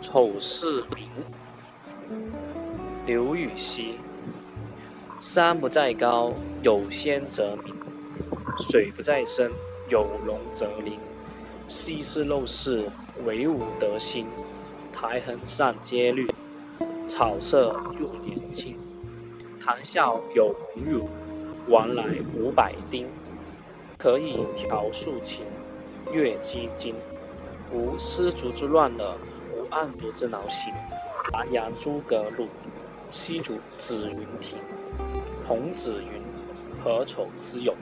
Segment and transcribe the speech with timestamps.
[0.00, 1.08] 丑事明。
[3.06, 3.98] 刘禹锡：
[5.20, 6.32] 山不在高，
[6.62, 7.74] 有仙则名；
[8.58, 9.50] 水不在深，
[9.88, 10.98] 有龙则灵。
[11.68, 12.84] 昔之陋室，
[13.24, 14.26] 惟吾德馨。
[14.92, 16.26] 苔痕上阶绿，
[17.06, 18.78] 草色入帘青。
[19.60, 21.08] 谈笑有鸿儒，
[21.68, 22.04] 往来
[22.34, 23.06] 无百丁。
[23.98, 25.44] 可以调素琴，
[26.12, 26.94] 阅金经。
[27.72, 29.14] 无丝竹之乱耳，
[29.66, 30.72] 无案牍之劳形。
[31.32, 32.46] 华阳诸葛庐，
[33.10, 34.58] 西蜀子云亭。
[35.46, 36.22] 孔子云：
[36.82, 37.74] 何丑之有？